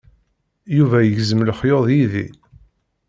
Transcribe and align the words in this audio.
Yuba 0.75 0.97
yegzem 1.01 1.43
lexyuḍ 1.47 1.85
yid-i. 1.95 2.27